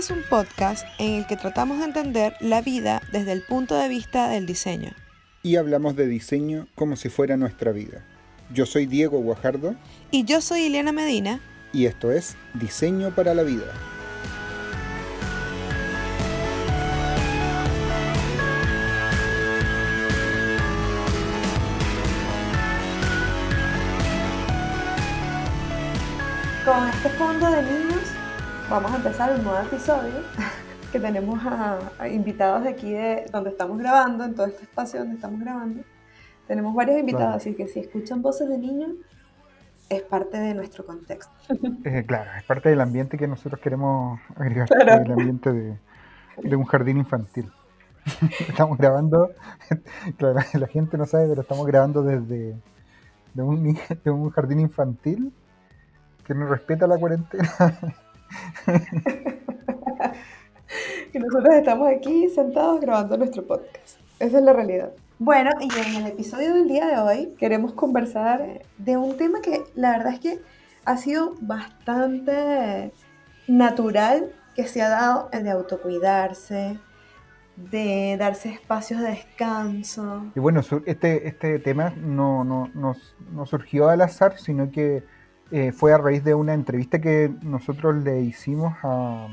[0.00, 3.86] es un podcast en el que tratamos de entender la vida desde el punto de
[3.90, 4.92] vista del diseño.
[5.42, 8.02] Y hablamos de diseño como si fuera nuestra vida.
[8.50, 9.74] Yo soy Diego Guajardo.
[10.10, 11.42] Y yo soy Ileana Medina.
[11.74, 13.74] Y esto es Diseño para la Vida.
[26.64, 27.89] Con este fondo de
[28.70, 30.14] vamos a empezar un nuevo episodio
[30.92, 35.16] que tenemos a, invitados de aquí de donde estamos grabando, en todo este espacio donde
[35.16, 35.82] estamos grabando.
[36.46, 38.92] Tenemos varios invitados, así que si escuchan voces de niños,
[39.88, 41.32] es parte de nuestro contexto.
[41.84, 46.98] Eh, claro, es parte del ambiente que nosotros queremos agregar, el ambiente de, un jardín
[46.98, 47.50] infantil.
[48.48, 49.32] estamos grabando,
[50.16, 52.56] claro, la gente no sabe, pero estamos grabando desde
[53.34, 55.32] de un, de un jardín infantil
[56.24, 57.50] que no respeta la cuarentena.
[61.12, 63.98] y nosotros estamos aquí sentados grabando nuestro podcast.
[64.18, 64.92] Esa es la realidad.
[65.18, 69.62] Bueno, y en el episodio del día de hoy queremos conversar de un tema que
[69.74, 70.40] la verdad es que
[70.84, 72.92] ha sido bastante
[73.46, 76.78] natural que se ha dado el de autocuidarse,
[77.56, 80.26] de darse espacios de descanso.
[80.34, 82.96] Y bueno, este, este tema no, no, no,
[83.32, 85.04] no surgió al azar, sino que
[85.52, 89.28] eh, fue a raíz de una entrevista que nosotros le hicimos a,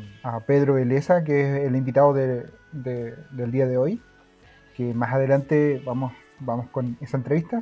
[0.48, 4.02] Pedro Eleza, que es el invitado del día de hoy,
[4.76, 7.62] que más adelante vamos, vamos con esa entrevista,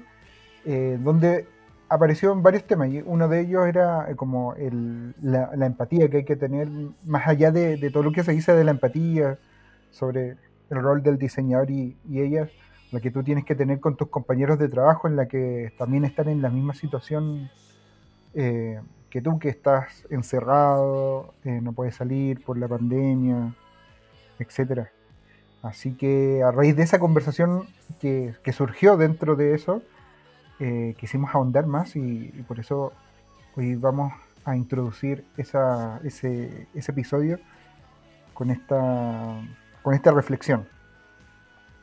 [0.63, 1.47] eh, donde
[1.89, 4.55] aparecieron varios temas y uno de ellos era eh, como
[5.21, 6.69] la, empatía que hay que tener,
[7.05, 9.37] más allá de, todo lo que se dice de la empatía,
[9.91, 10.37] sobre
[10.69, 12.49] el rol del diseñador y, y ella,
[12.91, 16.05] la que tú tienes que tener con tus compañeros de trabajo, en la que también
[16.05, 17.49] están en la misma situación
[18.35, 23.56] eh, que tú que estás encerrado, eh, no puedes salir por la pandemia,
[24.40, 24.90] etc.
[25.62, 27.66] Así que a raíz de esa conversación
[28.01, 29.81] que, surgió dentro de eso,
[30.59, 32.91] eh, quisimos ahondar más y, por eso
[33.56, 34.12] hoy vamos
[34.44, 35.57] a introducir ese,
[36.03, 37.40] ese, episodio
[38.34, 39.41] con esta,
[39.81, 40.68] con esta reflexión.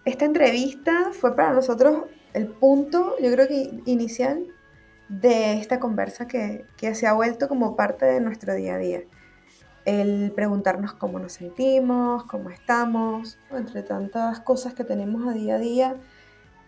[0.04, 2.04] Esta entrevista fue para nosotros
[2.34, 4.51] el punto, yo creo que inicial,
[5.20, 6.64] de esta conversa que,
[6.94, 9.02] se ha vuelto como parte de nuestro día a día.
[9.84, 15.58] El preguntarnos cómo nos sentimos, cómo estamos, entre tantas cosas que tenemos a día a
[15.58, 15.96] día,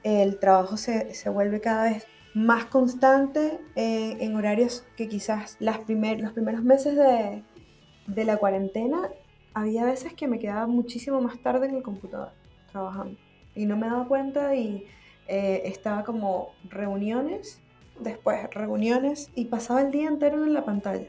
[0.03, 6.32] el trabajo se, vuelve cada vez más constante eh, en horarios que quizás las los
[6.32, 9.09] primeros meses de, la cuarentena
[9.55, 12.32] había veces que me quedaba muchísimo más tarde en el computador
[12.72, 13.16] trabajando
[13.55, 14.87] y no me daba cuenta y
[15.28, 17.63] eh, estaba como reuniones
[18.00, 21.06] después reuniones y pasaba el día entero en la pantalla.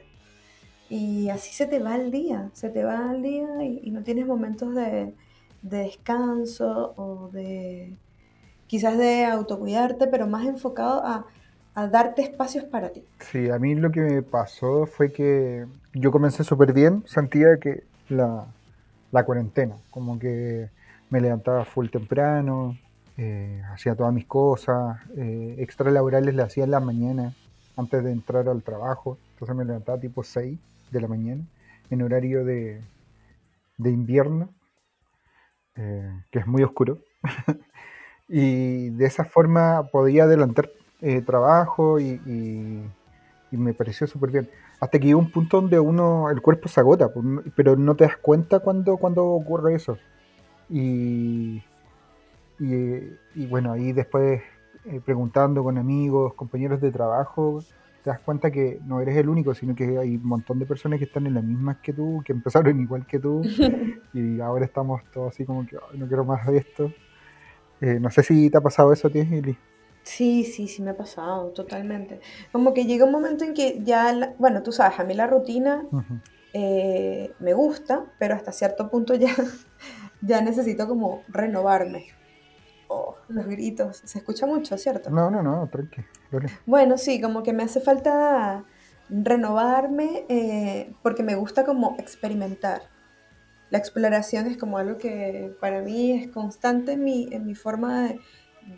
[0.90, 4.28] Y así se te va el día, se te va el día y, no tienes
[4.28, 5.14] momentos de,
[5.64, 7.94] descanso o de
[8.68, 11.26] quizás de autocuidarte, pero más enfocado a,
[11.92, 13.04] darte espacios para ti.
[13.20, 17.84] Sí, a mí lo que me pasó fue que yo comencé súper bien, sentía que
[18.08, 18.46] la,
[19.12, 20.70] la cuarentena, como que
[21.10, 22.78] me levantaba full temprano,
[23.18, 27.34] eh, hacía todas mis cosas, eh, extra laborales le hacía en la mañana
[27.78, 30.60] antes de entrar al trabajo, entonces me levantaba tipo 6
[30.92, 31.42] de la mañana
[31.90, 32.82] en horario de,
[33.78, 34.50] invierno,
[35.76, 37.00] eh, que es muy oscuro,
[38.28, 40.70] y de esa forma podía adelantar
[41.26, 42.20] trabajo y,
[43.52, 44.50] me pareció súper bien.
[44.82, 47.10] Hasta que llegó un punto donde uno, el cuerpo se agota,
[47.56, 49.98] pero no te das cuenta cuando, cuando ocurre eso.
[50.70, 51.62] Y,
[52.60, 54.42] y, bueno, ahí después
[54.86, 57.64] eh, preguntando con amigos, compañeros de trabajo,
[58.04, 61.00] te das cuenta que no eres el único, sino que hay un montón de personas
[61.00, 63.42] que están en las mismas que tú, que empezaron igual que tú,
[64.14, 66.94] y ahora estamos todos así como que no quiero más de esto.
[67.82, 69.58] Eh, no sé si te ha pasado eso a ti, Eli.
[70.04, 72.22] Sí, sí, sí me ha pasado, totalmente.
[72.52, 75.84] Como que llega un momento en que ya, bueno, tú sabes, a mí la rutina
[76.54, 79.34] eh, me gusta, pero hasta cierto punto ya,
[80.22, 82.06] ya necesito como renovarme.
[83.28, 84.02] Los gritos.
[84.04, 85.10] Se escucha mucho, ¿cierto?
[85.10, 86.02] No, no, no, tranqui.
[86.66, 88.64] Bueno, sí, como que me hace falta
[89.10, 92.84] renovarme eh, porque me gusta como experimentar.
[93.70, 98.14] La exploración es como algo que para mí es constante en mi, en mi forma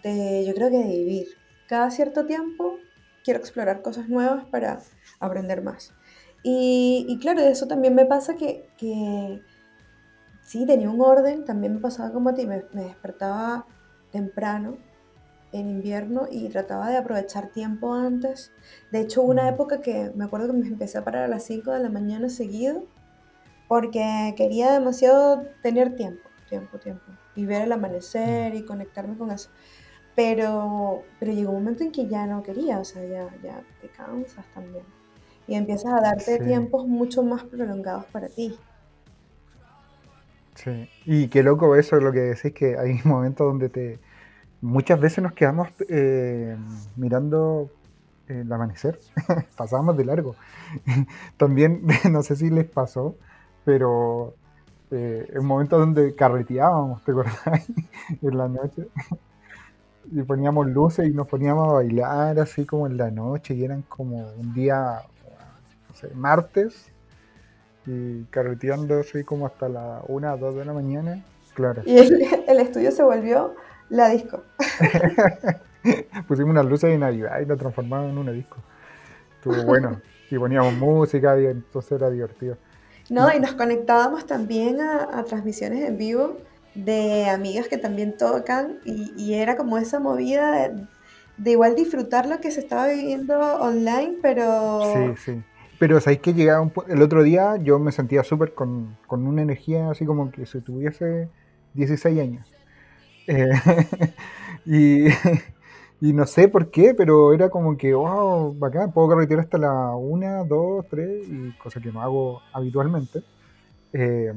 [0.03, 1.27] de, yo creo que de vivir.
[1.67, 2.77] Cada cierto tiempo
[3.23, 4.79] quiero explorar cosas nuevas para
[5.19, 5.93] aprender más.
[6.43, 9.41] Y, y claro, eso también me pasa que, que,
[10.41, 13.65] sí, tenía un orden, también me pasaba como a ti, me, me despertaba
[14.11, 14.77] temprano
[15.51, 18.51] en invierno y trataba de aprovechar tiempo antes.
[18.91, 21.43] De hecho, hubo una época que me acuerdo que me empecé a parar a las
[21.43, 22.83] 5 de la mañana seguido
[23.67, 27.05] porque quería demasiado tener tiempo, tiempo, tiempo,
[27.35, 29.49] y ver el amanecer y conectarme con eso.
[30.15, 33.89] Pero, pero llegó un momento en que ya no quería, o sea, ya, ya te
[33.89, 34.85] cansas también.
[35.47, 38.59] Y empiezas a darte Sí, tiempos mucho más prolongados para ti.
[40.57, 40.89] Sí.
[41.05, 43.99] Y qué loco eso, lo que decís, que hay momentos donde te...
[44.61, 46.57] Muchas veces nos quedamos eh,
[46.95, 47.69] mirando
[48.27, 48.99] eh, el amanecer,
[49.55, 50.35] pasábamos de largo.
[51.37, 53.15] También, no sé si les pasó,
[53.63, 54.33] pero
[54.89, 57.69] eh, en momentos donde carreteábamos, ¿te acordás?
[58.21, 58.87] En la noche.
[60.11, 63.83] Y poníamos luces y nos poníamos a bailar así como en la noche y eran
[63.83, 65.01] como un día,
[65.89, 66.91] no sé, martes
[67.87, 71.25] y carreteando así como hasta la una o 2 de la mañana.
[71.55, 73.55] Claro, Y el, el estudio se volvió
[73.89, 74.43] la disco.
[76.27, 78.57] pusimos unas luces de Navidad y lo transformamos en una disco.
[79.35, 80.01] Estuvo bueno.
[80.29, 82.57] Y poníamos música y entonces era divertido.
[83.09, 86.37] No, y nos conectábamos también a, a transmisiones en vivo
[86.75, 90.87] de amigas que también tocan y, y era como esa movida de,
[91.37, 95.43] de igual disfrutar lo que se estaba viviendo online, pero Sí, sí.
[95.79, 99.41] Pero sabéis que llegaba un el otro día yo me sentía súper con, con una
[99.43, 101.29] energía así como que si tuviese
[101.73, 102.47] 16 años.
[103.27, 103.49] Eh,
[104.65, 105.07] y,
[106.01, 109.95] y no sé por qué, pero era como que, wow, bacán, puedo carretear hasta la
[109.95, 113.23] una, 2, 3, y cosa que no hago habitualmente.
[113.93, 114.33] Eh,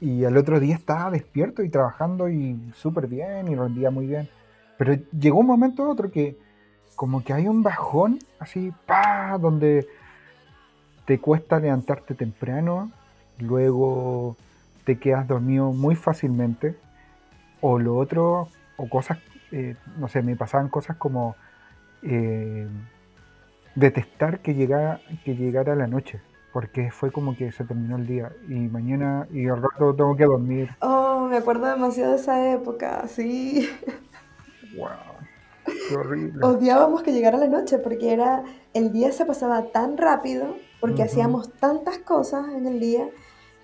[0.00, 4.28] y al otro día estaba despierto y trabajando y súper bien y rendía muy bien.
[4.78, 6.36] Pero llegó un momento otro que
[6.94, 9.86] como que hay un bajón así, pa, donde
[11.06, 12.90] te cuesta levantarte temprano,
[13.38, 14.36] luego
[14.84, 16.76] te quedas dormido muy fácilmente,
[17.60, 19.18] o lo otro, o cosas,
[19.52, 21.36] eh, no sé, me pasaban cosas como
[22.02, 22.66] eh,
[23.74, 26.20] detestar que llegara, que llegara la noche,
[26.52, 30.24] porque fue como que se terminó el día y mañana y al rato tengo que
[30.24, 30.70] dormir.
[30.80, 33.68] oh, me acuerdo demasiado de esa época, sí.
[34.76, 34.88] Wow,
[35.88, 36.44] qué horrible.
[36.44, 38.42] Odiábamos que llegara la noche porque era,
[38.74, 43.08] el día se pasaba tan rápido, porque hacíamos tantas cosas en el día,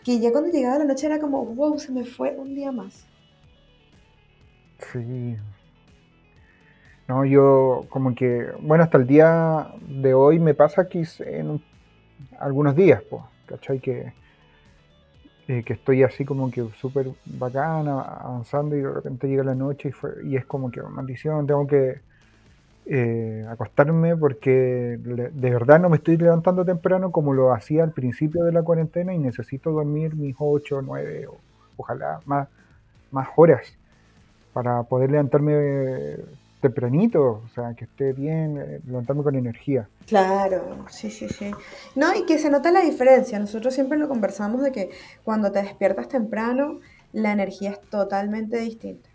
[0.05, 3.07] que ya cuando llegaba la noche era como, wow, se me fue un día más.
[4.79, 5.37] Sí.
[7.09, 11.65] No, yo como que, bueno, hasta el día de hoy me pasa que en un-
[12.39, 13.81] algunos días, pues, ¿cachai?
[13.81, 14.13] Que,
[15.49, 19.89] eh, que estoy así como que súper bacana, avanzando y de repente llega la noche
[19.89, 22.01] y, fue- y es como que maldición, tengo que
[22.87, 28.45] eh, acostarme porque de verdad no me estoy levantando temprano como lo hacía al principio
[28.45, 31.37] de la cuarentena y necesito dormir mis 8, 9 o
[31.77, 32.49] ojalá más,
[33.11, 33.77] más horas
[34.53, 36.17] para poder levantarme
[36.63, 39.89] tempranito, o sea, que esté bien, eh, levantarme con energía.
[40.07, 41.51] Claro, sí, sí, sí.
[41.97, 43.39] No, y que se nota la diferencia.
[43.39, 44.91] Nosotros siempre lo conversamos de que
[45.25, 46.79] cuando te despiertas temprano,
[47.13, 49.11] la energía es totalmente distinta.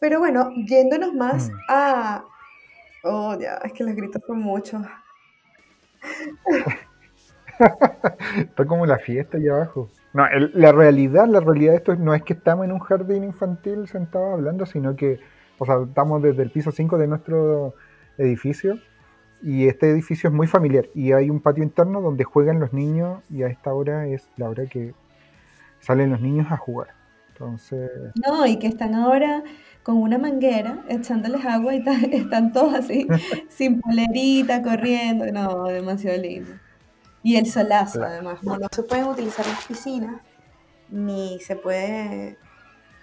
[0.00, 1.54] Pero bueno, yéndonos más Mm.
[1.68, 2.24] a...
[3.04, 4.82] Oh, ya, es que los gritos son muchos.
[8.36, 9.88] Está como la fiesta allá abajo.
[10.12, 13.24] No, el- la realidad, la realidad de esto no es que estamos en un jardín
[13.24, 15.20] infantil sentados hablando, sino que,
[15.58, 17.74] o sea, estamos desde el piso 5 de nuestro
[18.18, 18.78] edificio
[19.42, 23.22] y este edificio es muy familiar y hay un patio interno donde juegan los niños
[23.30, 24.94] y a esta hora es la hora que
[25.80, 26.88] salen los niños a jugar.
[27.34, 29.42] Entonces, No, y que están ahora
[29.82, 33.06] con una manguera echándoles agua y están todos así,
[33.48, 35.26] sin polerita, corriendo.
[35.32, 36.52] No, demasiado lindo.
[37.22, 38.12] Y el solazo, claro.
[38.14, 38.42] además.
[38.42, 40.20] No, no se pueden utilizar las piscinas,
[40.90, 42.38] ni se puede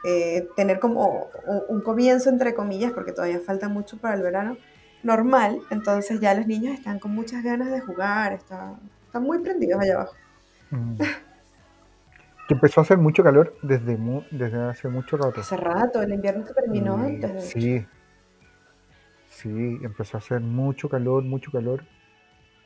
[0.05, 1.27] eh, tener como
[1.69, 4.57] un comienzo, entre comillas, porque todavía falta mucho para el verano
[5.03, 5.59] normal.
[5.71, 8.75] Entonces ya los niños están con muchas ganas de jugar, está-
[9.07, 10.15] están muy prendidos allá abajo.
[10.71, 10.95] mm,
[12.51, 15.39] que empezó a hacer mucho calor desde, mu- desde hace mucho rato.
[15.39, 17.87] Hace rato, el invierno se terminó Y antes, de sí,
[19.29, 21.83] sí, empezó a hacer mucho calor, mucho calor.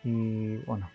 [0.04, 0.90] Y bueno,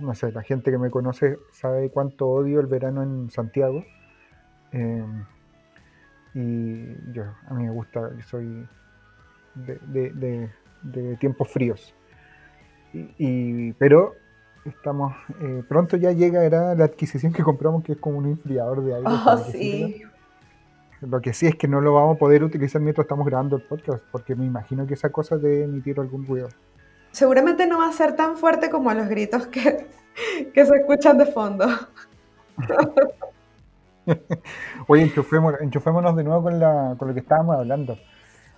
[0.00, 3.84] no sé, la gente que me conoce sabe cuánto odio el verano en Santiago.
[4.72, 5.04] Eh,
[6.32, 8.66] y yo, a mí me gusta, yo soy
[9.54, 10.50] de, de- de-
[10.82, 11.94] de tiempos fríos.
[12.94, 14.14] Y, y- pero
[14.64, 18.94] estamos, eh, pronto ya llegará la adquisición que compramos, que es como un enfriador de
[18.94, 19.08] aire.
[19.08, 20.02] Oh, que sí.
[21.00, 23.62] Lo que sí es que no lo vamos a poder utilizar mientras estamos grabando el
[23.62, 26.48] podcast, porque me imagino que esa cosa debe emitir algún ruido.
[27.10, 29.86] Seguramente no va a ser tan fuerte como los gritos que,
[30.54, 31.66] que se escuchan de fondo.
[34.86, 37.98] Oye, enchufémonos, enchufémonos de nuevo con, la, con lo que estábamos hablando.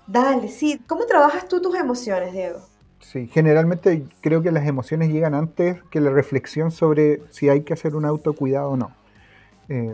[0.06, 0.82] Dale, sí.
[0.86, 2.71] ¿Cómo trabajas tú tus emociones, Diego?
[3.02, 7.74] Sí, generalmente creo que las emociones llegan antes que la reflexión sobre si hay que
[7.74, 8.92] hacer un autocuidado o no.
[9.68, 9.92] Eh,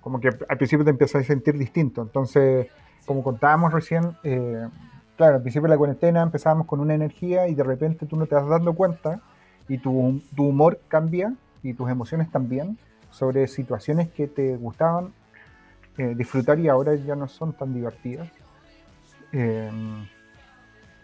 [0.00, 2.02] como que al principio te empiezas a sentir distinto.
[2.02, 2.66] Entonces,
[3.06, 4.68] como contábamos recién, eh,
[5.16, 8.26] claro, al principio de la cuarentena empezábamos con una energía y de repente tú no
[8.26, 9.20] te vas dando cuenta
[9.68, 12.76] y tu, humor cambia y tus emociones también
[13.10, 15.12] sobre situaciones que te gustaban
[15.96, 18.28] eh, disfrutar y ahora ya no son tan divertidas.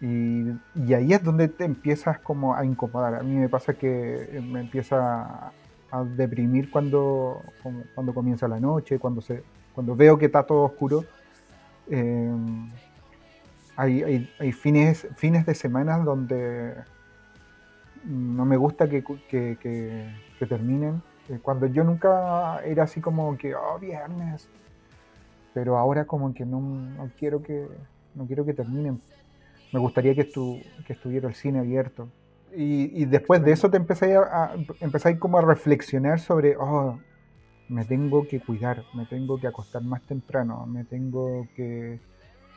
[0.03, 0.59] Y,
[0.93, 3.15] ahí es donde te empiezas como a incomodar.
[3.15, 5.53] A mí me pasa que me empieza
[5.93, 7.41] a deprimir cuando,
[7.95, 11.05] cuando comienza la noche, cuando, se, cuando veo que está todo oscuro.
[11.89, 12.33] Eh,
[13.77, 16.75] hay, hay, fines, fines de semana donde
[18.05, 20.11] no me gusta que, que,
[20.49, 21.01] terminen.
[21.29, 24.49] Eh, cuando yo nunca era así como que, oh, viernes.
[25.55, 27.69] Pero ahora como que no, no quiero que
[28.15, 29.01] no quiero que terminen
[29.73, 30.29] me gustaría que,
[30.87, 32.09] que estuviera el cine abierto.
[32.55, 36.99] Y, después de eso te empecé a, a, como a reflexionar sobre, oh,
[37.71, 41.99] me tengo que cuidar, me tengo que acostar más temprano, me tengo que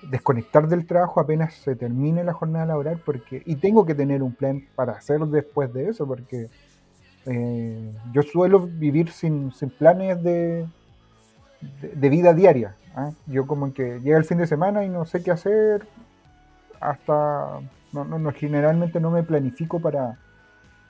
[0.10, 4.36] desconectar del trabajo apenas se termine la jornada laboral porque y tengo que tener un
[4.36, 6.50] plan para hacer después de eso porque
[7.25, 10.67] eh, yo suelo vivir sin, planes de,
[11.95, 12.75] de, vida diaria.
[12.95, 13.12] ¿ah?
[13.25, 15.88] Yo como que llega el fin de semana y no sé qué hacer,
[16.79, 17.60] hasta
[17.94, 20.17] no, no, generalmente no me planifico para,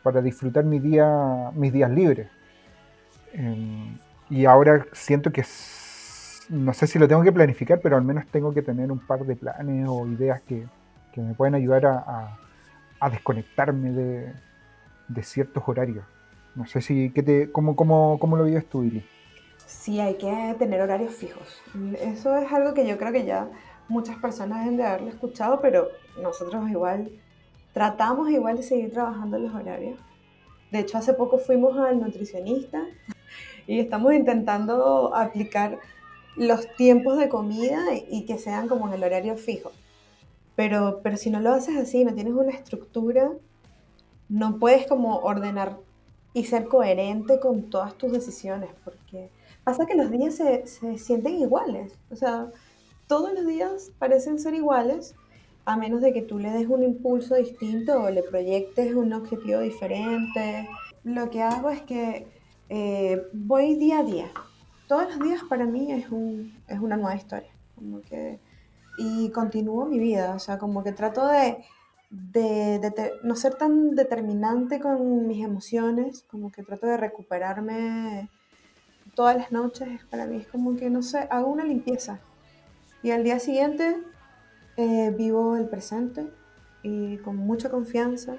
[0.04, 2.28] para disfrutar mi día, mis días libres.
[3.34, 3.98] Em,
[4.30, 5.44] y ahora siento que
[6.50, 9.26] no sé si lo tengo que planificar, pero al menos tengo que tener un par
[9.26, 10.66] de planes o ideas que,
[11.14, 12.40] que me pueden ayudar a,
[13.12, 14.34] desconectarme de,
[15.10, 16.04] de, ciertos horarios.
[16.56, 18.84] No sé si, ¿qué te, cómo, cómo, cómo lo vives tú?
[19.68, 21.62] Sí, hay que tener horarios fijos.
[22.00, 23.48] Eso es algo que yo creo que ya
[23.88, 25.90] muchas personas deben de haberlo escuchado, pero
[26.22, 27.12] nosotros igual
[27.74, 30.00] tratamos igual de seguir trabajando los horarios.
[30.72, 32.84] De hecho, hace poco fuimos al nutricionista
[33.68, 35.80] y estamos intentando aplicar
[36.36, 39.72] los tiempos de comida y que sean como en el horario fijo.
[40.56, 43.32] Pero, pero si no lo haces así, no tienes una estructura,
[44.30, 45.78] no puedes como ordenar
[46.34, 49.30] y ser coherente con todas tus decisiones, porque
[49.64, 51.94] pasa que los días se, se sienten iguales.
[52.10, 52.48] O sea,
[53.08, 55.16] todos los días parecen ser iguales,
[55.66, 59.60] a menos de que tú le des un impulso distinto o le proyectes un objetivo
[59.60, 60.70] diferente.
[61.04, 62.28] Lo que hago es que
[62.70, 64.32] eh, voy día a día.
[64.88, 67.50] Todos los días para mí es, un, es una nueva historia.
[67.76, 68.40] Como que,
[68.98, 70.36] y continúo mi vida.
[70.36, 71.64] O sea, como que trato de,
[72.12, 76.24] de, de, no ser tan determinante con mis emociones.
[76.30, 78.30] Como que trato de recuperarme
[79.16, 80.06] todas las noches.
[80.12, 82.22] Para mí es como que, no sé, hago una limpieza
[83.06, 84.02] y al día siguiente
[84.78, 86.28] eh, vivo el presente
[86.82, 88.38] y con mucha confianza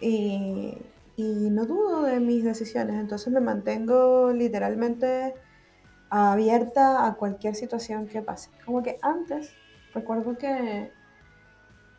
[0.00, 0.76] y,
[1.16, 5.34] no dudo de mis decisiones, entonces me mantengo literalmente
[6.10, 8.50] abierta a cualquier situación que pase.
[8.64, 9.52] Como que antes
[9.94, 10.90] recuerdo que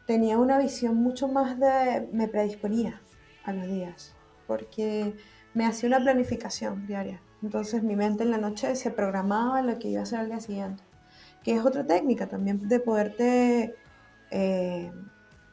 [0.06, 3.02] tenía una visión mucho más de, me predisponía
[3.46, 4.14] a los días,
[4.46, 5.16] porque
[5.54, 7.22] me hacía una planificación diaria.
[7.42, 10.42] Entonces mi mente en la noche se programaba lo que iba a hacer al día
[10.42, 10.84] siguiente
[11.46, 13.75] que es otra técnica también de poderte
[14.32, 14.92] eh,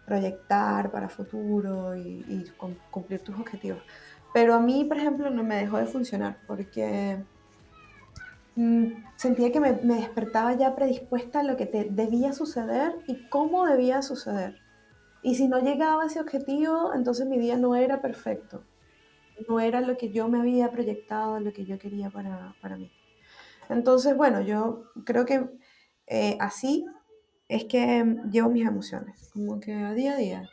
[0.06, 2.46] proyectar para futuro y,
[2.90, 3.82] cumplir tus objetivos.
[4.32, 7.22] Pero a mí, por ejemplo, no me dejó de funcionar porque
[8.56, 13.66] mm, sentía que me, despertaba ya predispuesta a lo que te debía suceder y cómo
[13.66, 14.56] debía suceder.
[15.22, 18.64] Y si no llegaba a ese objetivo, entonces mi día no era perfecto.
[19.46, 22.90] No era lo que yo me había proyectado, lo que yo quería para, para mí.
[23.68, 25.48] Entonces, bueno, yo creo que
[26.06, 26.86] eh, así
[27.48, 30.48] es que llevo mis emociones, como que a día a día.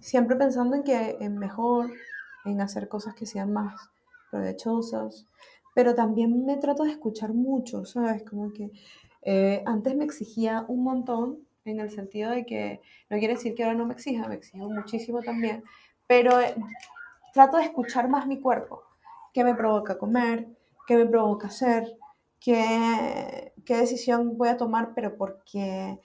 [0.00, 1.90] Siempre pensando en que es mejor,
[2.44, 3.74] en hacer cosas que sean más
[4.30, 5.26] provechosas,
[5.74, 8.22] pero también me trato de escuchar mucho, ¿sabes?
[8.22, 8.70] Como que
[9.22, 12.80] eh, antes me exigía un montón, en el sentido de que
[13.10, 15.64] no quiere decir que ahora no me exija, me exijo muchísimo también,
[16.06, 16.54] pero eh,
[17.34, 18.82] trato de escuchar más mi cuerpo,
[19.32, 20.48] qué me provoca comer,
[20.86, 21.96] qué me provoca hacer,
[22.40, 25.98] qué, qué decisión voy a tomar, pero porque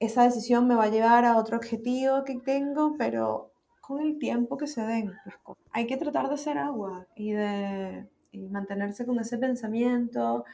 [0.00, 4.58] esa decisión me va a llevar a otro objetivo que tengo, pero con el tiempo
[4.58, 5.64] que se den las cosas.
[5.72, 8.06] Hay que tratar de ser agua y de
[8.50, 10.44] mantenerse con ese pensamiento.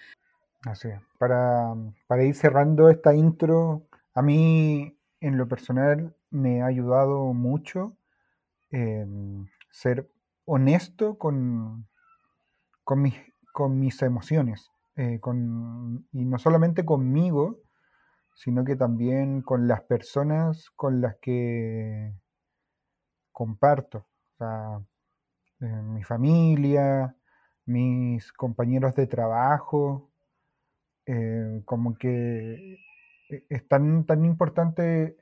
[0.65, 1.75] Así Para,
[2.07, 3.83] para ir cerrando esta intro,
[4.15, 7.97] a mí en lo personal me ha ayudado mucho
[8.71, 10.09] em, ser
[10.45, 11.87] honesto con,
[12.85, 13.13] con,
[13.53, 14.71] con mis emociones.
[14.97, 17.59] Eh, con, y no solamente conmigo,
[18.35, 22.15] sino que también con las personas con las que
[23.33, 23.99] comparto.
[23.99, 24.81] O sea,
[25.61, 27.17] eh, mi familia,
[27.67, 30.11] mis compañeros de trabajo,
[31.07, 32.79] eh, como que
[33.31, 35.17] e, es tan, tan importante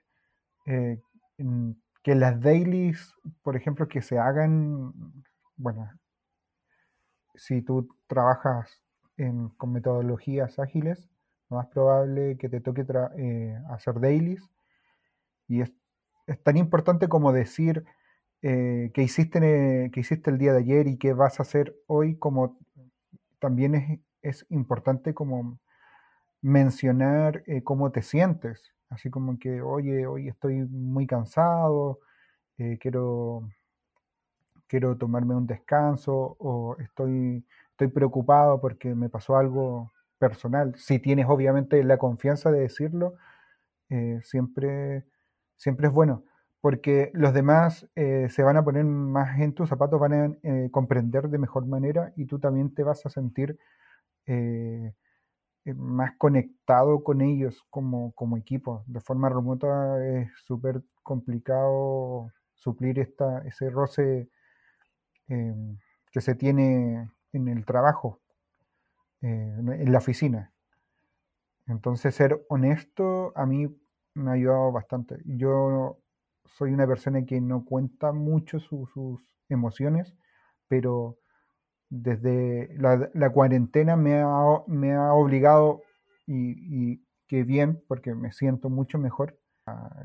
[2.03, 4.93] que las dailies, por ejemplo, que se hagan,
[5.57, 5.91] bueno,
[7.35, 8.82] si tú trabajas
[9.57, 11.09] con metodologías ágiles,
[11.51, 12.85] lo más probable que te toque
[13.17, 14.43] eh, hacer dailies.
[15.49, 15.73] Y es,
[16.43, 17.85] tan importante como decir
[18.43, 22.17] eh, que, hiciste, que hiciste el día de ayer y qué vas a hacer hoy,
[22.17, 22.59] como
[23.39, 25.59] también es, es importante como
[26.41, 28.73] mencionar eh, cómo te sientes.
[28.89, 32.01] Así como que, oye, hoy estoy muy cansado,
[32.79, 33.49] quiero,
[34.69, 37.45] quiero tomarme un descanso o estoy
[37.83, 40.75] estoy preocupado porque me pasó algo personal.
[40.77, 43.15] Si tienes obviamente la confianza de decirlo,
[43.91, 45.05] eh, siempre,
[45.57, 46.25] siempre es bueno,
[46.61, 50.69] porque los demás eh, se van a poner más en tus zapatos, van a eh,
[50.71, 53.59] comprender de mejor manera y tú también te vas a sentir
[55.77, 58.85] más conectado con ellos como, como equipo.
[58.87, 64.29] De forma remota es súper complicado suplir esta, ese roce
[65.27, 68.21] que se tiene en el trabajo,
[69.23, 70.53] eh, en la oficina.
[71.67, 73.69] Entonces ser honesto a mí
[74.15, 75.19] me ha ayudado bastante.
[75.25, 75.99] Yo
[76.45, 80.15] soy una persona que no cuenta mucho sus emociones,
[80.69, 81.19] pero
[81.89, 85.83] desde la, cuarentena me ha, me ha obligado
[86.27, 89.39] y, y, que bien, porque me siento mucho mejor.
[89.67, 90.03] Ah,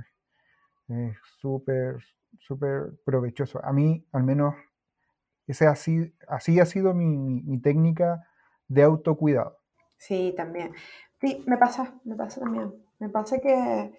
[0.89, 1.97] es súper,
[2.39, 3.63] súper provechoso.
[3.63, 4.55] A mí, al menos,
[5.47, 8.27] ese así, así ha sido mi, técnica
[8.67, 9.57] de autocuidado.
[9.97, 10.73] Sí, también.
[11.21, 12.73] Sí, me pasa, me pasa también.
[12.99, 13.97] Me pasa que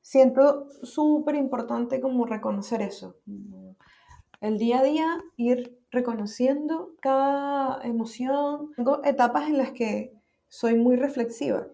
[0.00, 3.16] siento súper importante como reconocer eso.
[4.40, 8.72] El día a día ir reconociendo cada emoción.
[8.76, 10.12] Tengo etapas en las que
[10.48, 11.66] soy muy reflexiva.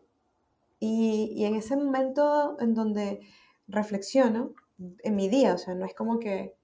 [0.80, 3.20] Y, y en ese momento en donde
[3.68, 6.54] reflexiono en mi día, o sea, no es como que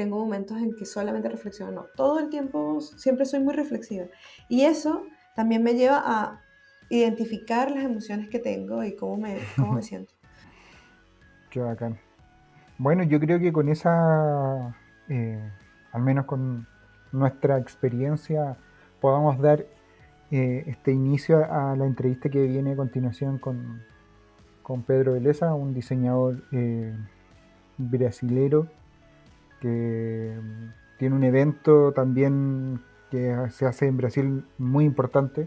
[0.00, 4.06] tengo momentos en que solamente reflexiono, no, todo el tiempo siempre soy muy reflexiva.
[4.48, 5.02] Y eso
[5.36, 6.40] también me lleva a
[6.88, 10.14] identificar las emociones que tengo y cómo me, cómo me siento.
[11.50, 11.98] Qué bacán.
[12.78, 14.74] Bueno, yo creo que con esa,
[15.10, 15.52] eh,
[15.92, 16.66] al menos con
[17.12, 18.56] nuestra experiencia,
[19.02, 19.66] podamos dar
[20.30, 23.82] eh, este inicio a la entrevista que viene a continuación con,
[24.62, 26.96] con Pedro Beleza, un diseñador eh,
[27.76, 28.79] brasilero
[29.60, 30.36] que
[30.98, 35.42] tiene un evento también que se hace en Brasil muy importante.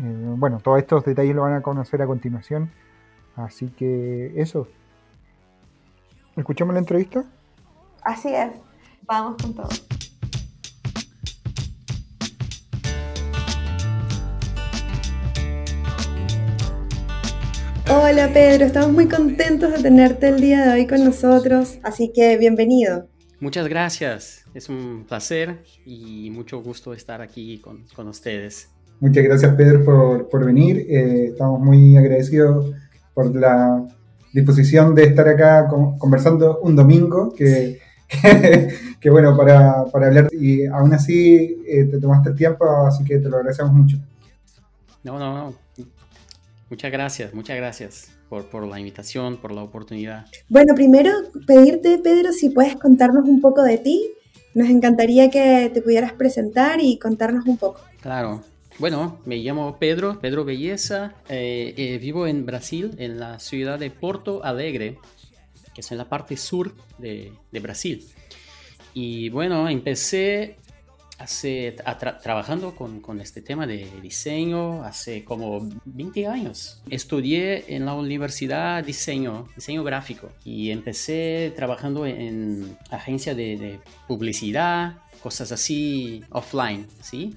[0.00, 2.70] Eh, bueno, todos estos detalles lo van a conocer a continuación.
[3.36, 4.68] Así que eso.
[6.36, 7.24] ¿Escuchamos la entrevista?
[8.02, 8.50] Así es.
[9.02, 9.68] Vamos con todo.
[17.90, 22.36] Hola Pedro, estamos muy contentos de tenerte el día de hoy con nosotros, así que
[22.36, 23.08] bienvenido.
[23.40, 28.68] Muchas gracias, es un placer y mucho gusto estar aquí con, con ustedes.
[28.98, 32.74] Muchas gracias Pedro por, por venir, eh, estamos muy agradecidos
[33.14, 33.86] por la
[34.32, 37.78] disposición de estar acá conversando un domingo, que,
[39.00, 40.28] que, bueno, para, para, hablar.
[40.32, 43.98] Y aún así eh, te tomaste el tiempo, así que te lo agradecemos mucho.
[45.04, 45.54] No, no, no,
[46.68, 50.26] muchas gracias, muchas gracias por, la invitación, por la oportunidad.
[50.48, 51.12] Bueno, primero
[51.46, 54.10] pedirte, Pedro, si puedes contarnos un poco de ti.
[54.54, 57.80] Nos encantaría que te pudieras presentar y contarnos un poco.
[58.00, 58.42] Claro.
[58.78, 61.14] Bueno, me llamo Pedro, Pedro Belleza.
[61.28, 64.98] Eh, eh, vivo en Brasil, en la ciudad de Porto Alegre,
[65.74, 68.06] que es en la parte sur de, de Brasil.
[68.94, 70.56] Y bueno, empecé
[71.18, 71.76] hace,
[72.22, 76.82] trabajando con, con, este tema de diseño hace como 20 años.
[76.88, 84.98] Estudié en la universidad diseño, diseño gráfico y empecé trabajando en agencia de, de publicidad,
[85.22, 87.36] cosas así offline, ¿sí?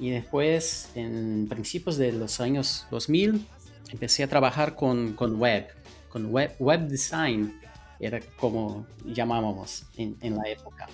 [0.00, 3.46] Y después, en principios de los años 2000,
[3.90, 5.68] empecé a trabajar con, con web,
[6.08, 7.60] con web, web design,
[8.00, 10.88] era como llamábamos en, en la época.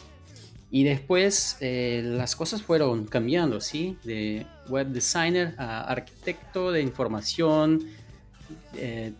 [0.71, 3.97] Y después eh, las cosas fueron cambiando, ¿sí?
[4.05, 7.87] De web designer a arquitecto de información,
[8.75, 9.13] eh,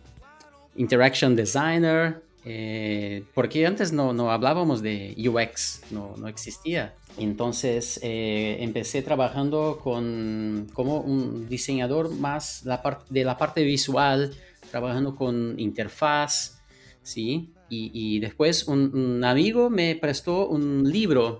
[0.75, 6.93] interaction designer, eh, porque antes no, no, hablábamos de UX, no, no existía.
[7.17, 14.31] Entonces empecé trabajando con, como un diseñador más la de la parte visual,
[14.69, 16.59] trabajando con interfaz,
[17.01, 17.51] ¿sí?
[17.69, 21.39] Y, después un, amigo me prestó un libro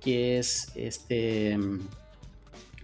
[0.00, 1.58] que es este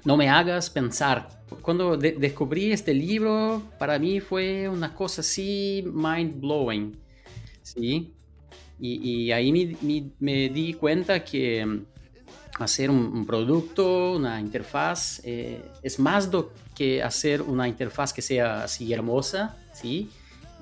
[0.04, 1.28] No me hagas pensar.
[1.60, 6.96] Cuando descubrí este libro, para mí fue una cosa así mind blowing,
[7.62, 8.14] ¿sí?
[8.80, 9.76] Y, ahí
[10.18, 11.84] me, di cuenta que mm,
[12.58, 18.64] hacer un, producto, una interfaz, eh, es más do que hacer una interfaz que sea
[18.64, 20.10] así hermosa, ¿sí?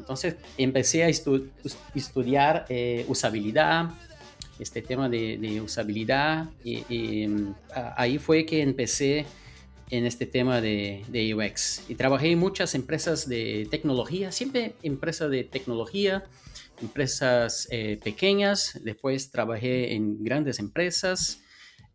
[0.01, 3.91] Entonces empecé a estudiar eh, usabilidad,
[4.59, 7.55] este tema de, usabilidad, y, mm,
[7.97, 9.27] ahí fue que empecé
[9.91, 11.89] en este tema de, de, UX.
[11.89, 16.25] Y trabajé en muchas empresas de tecnología, siempre empresas de tecnología,
[16.83, 21.43] empresas eh, pequeñas, después trabajé en grandes empresas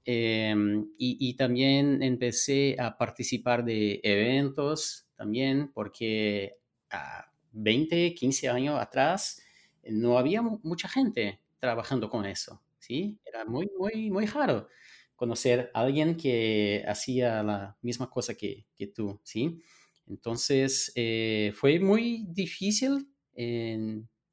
[0.05, 6.57] em, y, también empecé a participar de eventos también porque
[6.89, 9.41] a 20, 15 años atrás
[9.83, 13.17] no había mucha gente trabajando con eso, ¿sí?
[13.25, 14.67] Era muy, muy, muy raro
[15.15, 19.61] conocer a alguien que hacía la misma cosa que, tú, ¿sí?
[20.07, 23.07] Entonces, eh, fue muy difícil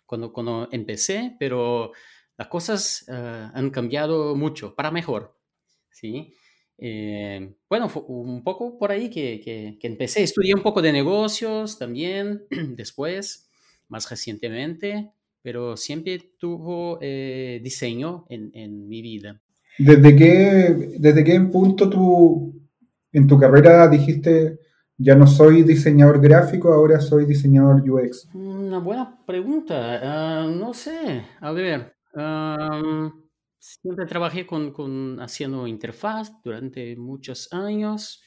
[0.06, 1.92] cuando, cuando empecé, pero
[2.36, 5.38] las cosas eh, han cambiado mucho, para mejor,
[5.90, 6.34] ¿sí?
[6.84, 10.24] Eh, bueno, fue un poco por ahí que, que, empecé.
[10.24, 12.42] Estudié un poco de negocios también
[12.76, 13.48] después,
[13.88, 19.40] más recientemente, pero siempre tuvo eh, diseño en, en, mi vida.
[19.78, 22.60] ¿Desde qué, ¿Desde qué punto tú
[23.12, 24.58] en tu carrera dijiste
[24.98, 28.28] ya no soy diseñador gráfico, ahora soy diseñador UX?
[28.34, 30.00] Una buena pregunta.
[30.02, 31.22] Ah, no sé.
[31.40, 31.94] A ver.
[33.62, 38.20] Siempre trabajé con, haciendo interfaz durante muchos años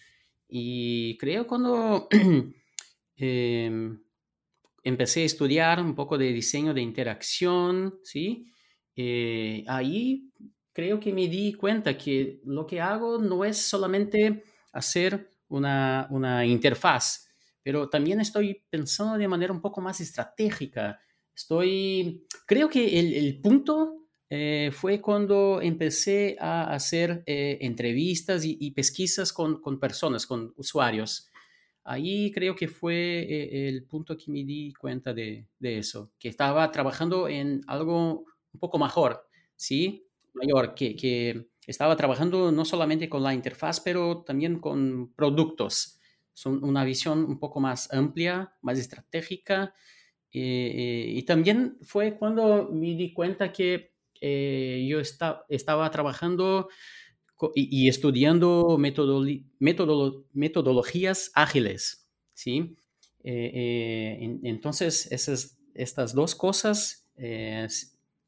[0.47, 2.07] y creo cuando
[3.17, 4.01] em,
[4.83, 8.47] empecé a estudiar un poco de diseño de interacción, ¿sí?
[8.95, 10.31] Eh, ahí
[10.71, 16.45] creo que me di cuenta que lo que hago no es solamente hacer una, una
[16.45, 17.27] interfaz,
[17.61, 20.97] pero también estoy pensando de manera un poco más estratégica.
[21.35, 28.71] Estoy, creo que el, el punto eh, fue cuando empecé a hacer eh, entrevistas y,
[28.71, 31.29] pesquisas con, con, personas, con usuarios.
[31.83, 36.29] Ahí creo que fue eh, el punto que me di cuenta de, de, eso, que
[36.29, 40.07] estaba trabajando en algo un poco mejor, ¿sí?
[40.33, 45.99] Mayor, que, que estaba trabajando no solamente con la interfaz, pero también con productos.
[46.33, 49.73] Son una visión un poco más amplia, más estratégica.
[50.31, 53.94] Y también fue cuando me di cuenta que
[54.27, 56.67] eh, yo estaba trabajando
[57.53, 62.07] y, estudiando metodologías ágiles.
[62.33, 62.75] ¿sí?
[63.23, 67.07] entonces, esas, estas dos cosas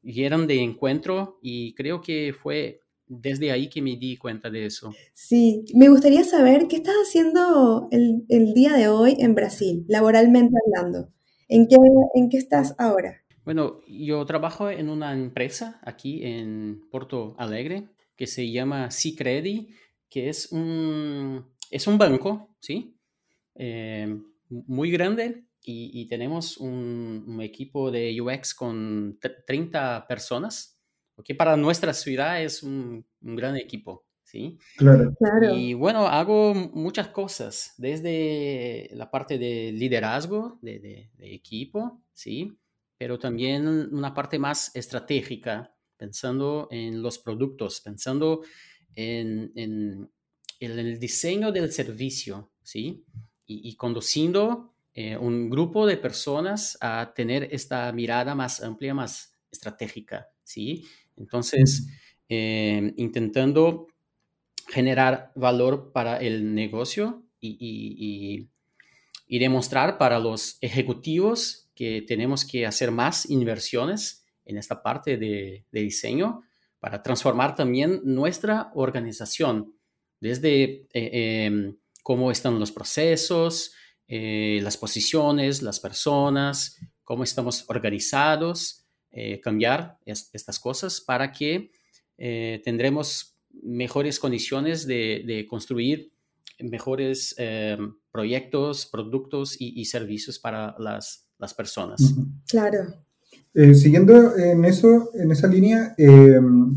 [0.02, 4.94] llegaron de encuentro y creo que fue desde ahí que me di cuenta de eso.
[5.12, 11.08] Sí, me gustaría saber qué estás haciendo el, día de hoy en Brasil, laboralmente hablando.
[11.48, 11.74] ¿En qué,
[12.14, 13.24] ¿En qué estás ahora?
[13.48, 19.70] Bueno, yo trabajo en una empresa aquí en Porto Alegre que se llama Cicredi,
[20.10, 23.00] que es un, es un banco, ¿sí?
[23.54, 30.78] Eh, muy grande y, tenemos un, un, equipo de UX con 30 personas
[31.14, 34.58] porque para nuestra ciudad es un, gran equipo, ¿sí?
[34.76, 35.14] Claro.
[35.54, 42.58] Y bueno, hago muchas cosas, desde la parte de liderazgo de, equipo, ¿sí?
[42.98, 48.42] Pero también una parte más estratégica, pensando en los productos, pensando
[48.94, 50.10] en,
[50.60, 53.04] el diseño del servicio, ¿sí?
[53.46, 60.28] Y, conduciendo eh, un grupo de personas a tener esta mirada más amplia, más estratégica,
[60.42, 60.84] ¿sí?
[61.16, 61.86] Entonces,
[62.28, 63.86] eh, intentando
[64.68, 68.48] generar valor para el negocio y,
[69.28, 76.42] demostrar para los ejecutivos que tenemos que hacer más inversiones en esta parte de, diseño
[76.80, 79.74] para transformar también nuestra organización,
[80.18, 83.72] desde eh, em, cómo están los procesos,
[84.08, 91.70] eh, las posiciones, las personas, cómo estamos organizados eh, cambiar estas cosas para que
[92.64, 96.10] tendremos mejores condiciones de, construir
[96.60, 97.76] mejores eh,
[98.10, 102.14] proyectos, productos y, servicios para las, las personas.
[102.48, 102.78] Claro.
[103.74, 105.94] siguiendo en eso, en esa línea,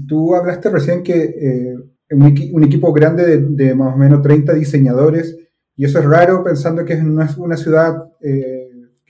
[0.07, 1.75] tú hablaste recién que
[2.11, 5.37] un, equipo grande de, más o menos 30 diseñadores,
[5.75, 8.03] y eso es raro pensando que es una, una ciudad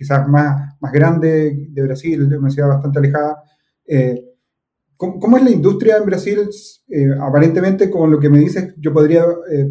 [0.01, 3.43] quizás más, más grande de Brasil, una ciudad bastante alejada.
[3.85, 4.33] Eh,
[4.97, 6.49] ¿cómo, es la industria en Brasil?
[6.89, 9.23] Eh, aparentemente, con lo que me dices, yo podría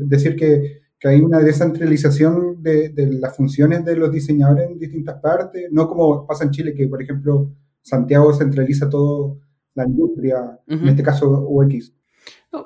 [0.05, 5.21] decir que, que, hay una descentralización de, de, las funciones de los diseñadores en distintas
[5.21, 7.51] partes, no como pasa en Chile, que por ejemplo
[7.83, 9.41] Santiago centraliza todo
[9.75, 11.93] la industria, en este caso UX.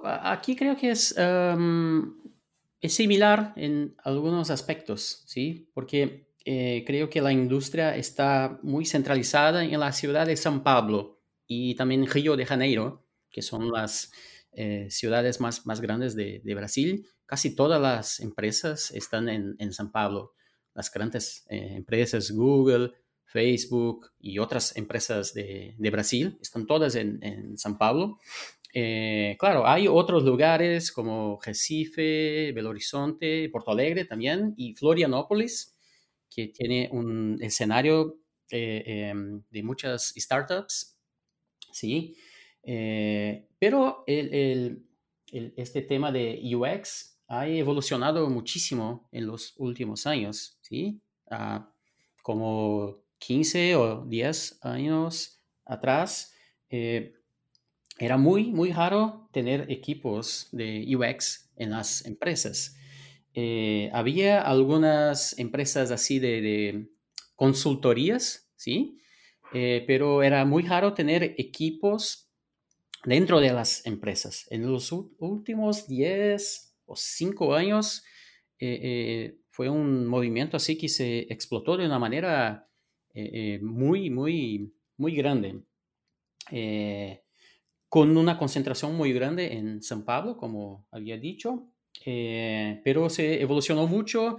[0.04, 2.14] aquí creo que es, em,
[2.80, 5.70] es similar en algunos aspectos, ¿sí?
[5.74, 11.20] Porque eh, creo que la industria está muy centralizada en la ciudad de San Pablo
[11.46, 14.12] y también Río de Janeiro, que son las
[14.56, 17.06] eh, ciudades más, más grandes de, Brasil.
[17.26, 20.32] Casi todas las empresas están en, en San Pablo.
[20.74, 22.92] Las grandes eh, empresas, Google,
[23.24, 28.18] Facebook y otras empresas de, Brasil, están todas en, en San Pablo.
[28.76, 35.76] Eh, claro, hay otros lugares como Recife, Belo Horizonte, Porto Alegre también y Florianópolis,
[36.28, 40.98] que tiene un escenario em, de muchas startups,
[41.72, 42.16] ¿sí?
[43.64, 51.00] Pero este tema de UX ha evolucionado muchísimo en los últimos años, ¿sí?
[51.30, 51.72] Ah,
[52.22, 56.34] como 15 o 10 años atrás,
[56.68, 57.14] eh,
[57.98, 62.76] era muy, muy raro tener equipos de UX en las empresas.
[63.32, 66.90] Eh, había algunas empresas así de,
[67.34, 68.98] consultorías, ¿sí?
[69.54, 72.23] Eh, pero era muy raro tener equipos
[73.04, 74.46] dentro de las empresas.
[74.50, 78.04] En los últimos 10 o 5 años
[79.50, 82.68] fue un movimiento así que se explotó de una manera
[83.14, 85.62] eh, eh, muy, muy, muy grande,
[86.50, 87.22] eh,
[87.88, 91.70] con una concentración muy grande en San Pablo, como había dicho,
[92.04, 94.38] pero se evolucionó mucho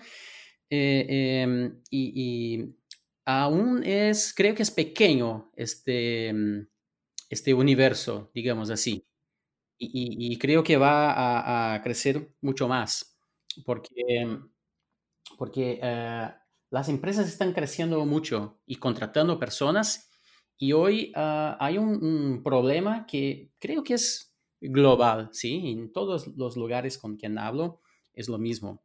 [0.70, 2.76] em, y,
[3.24, 6.34] aún es, creo que es pequeño este,
[7.30, 9.06] este universo, digamos así.
[9.78, 13.18] Y, creo que va a, crecer mucho más,
[13.66, 14.40] porque,
[15.38, 15.80] porque
[16.70, 20.10] las empresas están creciendo mucho y contratando personas
[20.58, 25.72] y hoy ah, hay un, problema que creo que es global, ¿sí?
[25.72, 27.82] En todos los lugares con quien hablo
[28.14, 28.82] es lo mismo.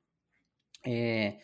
[0.82, 1.38] Eh,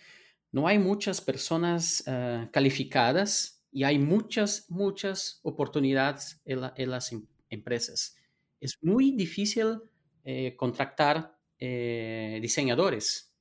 [0.50, 2.02] no hay muchas personas
[2.50, 8.16] calificadas y hay muchas, muchas oportunidades en, las em, empresas.
[8.58, 9.82] Es muy difícil
[10.24, 13.36] eh, contratar eh, diseñadores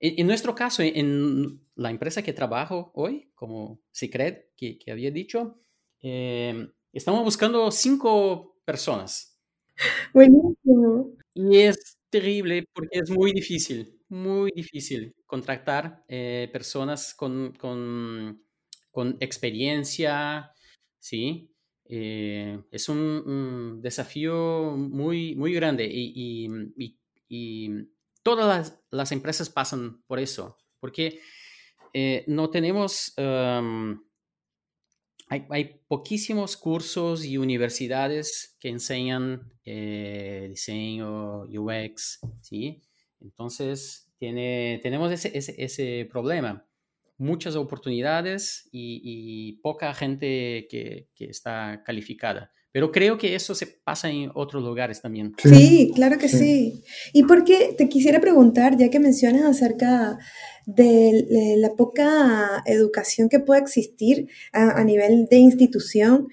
[0.00, 5.60] en, nuestro caso, en, la empresa que trabajo hoy, como Secret, que, que había dicho,
[6.00, 9.38] em, estamos buscando cinco personas.
[10.14, 11.12] Buenísimo.
[11.34, 18.42] Y es terrible porque es muy difícil, muy difícil contratar eh, personas con, con,
[18.96, 20.52] con, experiencia,
[20.98, 21.50] ¿sí?
[21.84, 26.48] Eh, es un, desafío muy, muy grande y,
[28.22, 31.20] todas las, empresas pasan por eso, porque
[31.92, 33.12] eh, no tenemos,
[35.28, 42.82] hay, poquísimos cursos y universidades que enseñan eh, diseño, UX, ¿sí?
[43.20, 46.66] Entonces, tiene, tenemos ese, problema.
[47.18, 52.52] Muchas oportunidades y, poca gente que, que está calificada.
[52.76, 55.34] Pero creo que eso se pasa en otros lugares también.
[55.42, 56.82] Sí, claro que sí.
[57.14, 60.18] Y porque te quisiera preguntar, ya que mencionas acerca
[60.66, 66.28] de, la poca educación que puede existir a, nivel de institución,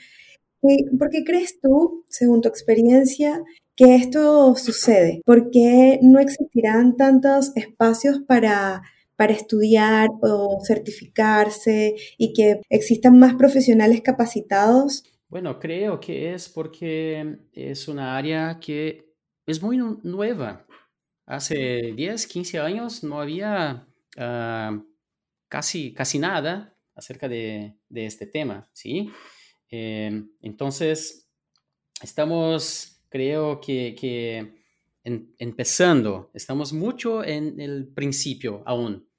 [0.64, 3.42] eh, ¿por qué crees tú, según tu experiencia,
[3.78, 5.22] que esto sucede?
[5.26, 8.82] ¿Por qué no existirán tantos espacios para
[9.24, 17.40] para estudiar o certificarse y que existan más profesionales capacitados bueno, creo que es porque
[17.54, 19.16] es una área que
[19.48, 20.68] es muy nueva.
[21.26, 24.80] Hace 10, 15 años no había ah,
[25.48, 29.10] casi, casi nada acerca de, este tema, ¿sí?
[29.72, 31.28] Em, entonces,
[32.00, 34.54] estamos, creo que,
[35.04, 39.10] empezando, estamos mucho en el principio aún.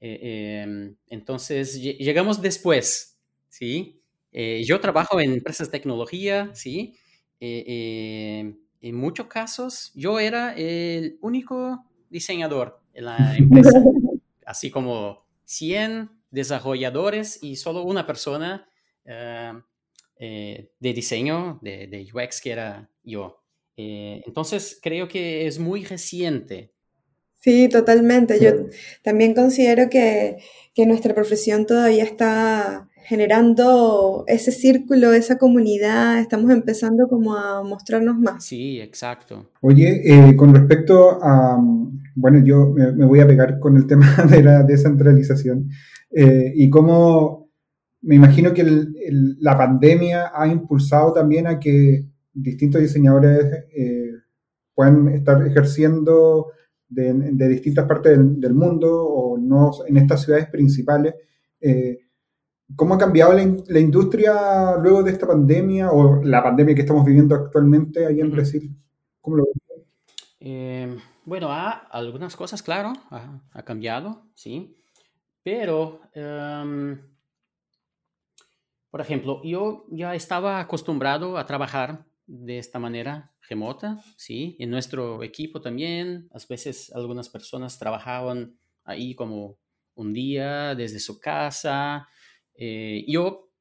[0.00, 4.00] Eh, em, entonces, llegamos después, ¿sí?
[4.32, 6.94] Eh, yo trabajo en empresas de tecnología, ¿sí?
[7.40, 13.82] Eh, en muchos casos yo era el único diseñador en la empresa,
[14.46, 18.68] así como 100 desarrolladores y solo una persona
[19.04, 19.62] de
[20.80, 23.42] diseño de, de, UX que era yo.
[23.76, 26.74] entonces creo que es muy reciente
[27.38, 28.38] Sí, totalmente.
[28.40, 28.50] Yo
[29.02, 30.38] también considero que,
[30.74, 38.18] que nuestra profesión todavía está generando ese círculo, esa comunidad, estamos empezando como a mostrarnos
[38.18, 38.44] más.
[38.44, 39.48] Sí, exacto.
[39.62, 41.58] Oye, eh, con respecto a,
[42.14, 45.70] bueno, yo me, voy a pegar con el tema de la descentralización
[46.14, 47.48] eh, y cómo
[48.02, 48.64] me imagino que
[49.40, 54.10] la pandemia ha impulsado también a que distintos diseñadores eh,
[54.74, 56.48] puedan estar ejerciendo
[56.88, 61.14] de, distintas partes del, mundo o no en estas ciudades principales.
[62.76, 67.34] ¿Cómo ha cambiado la, industria luego de esta pandemia o la pandemia que estamos viviendo
[67.34, 68.76] actualmente ahí en Brasil?
[69.22, 69.86] ¿Cómo lo ves?
[70.40, 74.76] Eh, bueno, algunas cosas, claro, ha, cambiado, sí.
[75.42, 77.00] Pero, em,
[78.90, 84.56] por ejemplo, yo ya estaba acostumbrado a trabajar de esta manera remota, sí.
[84.60, 89.58] En nuestro equipo también, a veces algunas personas trabajaban ahí como
[89.96, 92.06] un día desde su casa
[92.58, 93.52] eh, yo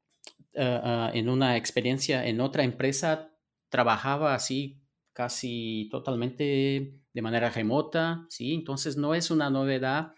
[0.58, 3.32] ah, ah, en una experiencia en otra empresa
[3.70, 4.82] trabajaba así
[5.14, 8.54] casi totalmente de manera remota, ¿sí?
[8.54, 10.14] Entonces no es una novedad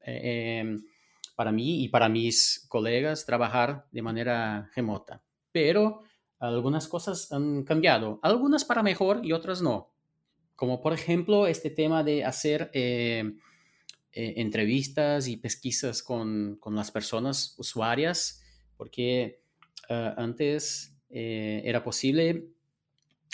[0.00, 0.84] eh, em,
[1.36, 6.02] para mí y para mis colegas trabajar de manera remota, pero
[6.48, 9.92] algunas cosas han cambiado, algunas para mejor y otras no,
[10.56, 12.70] como por ejemplo este tema de hacer...
[12.72, 13.34] Eh,
[14.16, 18.44] eh, entrevistas y pesquisas con, con, las personas usuarias,
[18.76, 19.42] porque
[19.88, 22.46] ah, antes eh, era posible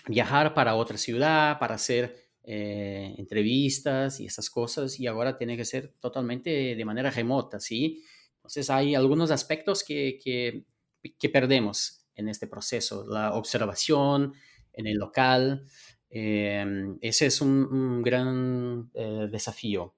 [0.07, 5.93] viajar para otra ciudad, para hacer entrevistas y esas cosas, y ahora tiene que ser
[6.01, 8.03] totalmente de manera remota, ¿sí?
[8.37, 14.35] Entonces hay algunos aspectos que, que perdemos en este proceso, la observación
[14.73, 15.67] en el local,
[16.09, 19.95] ese es un, gran desafío.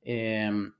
[0.00, 0.72] Em,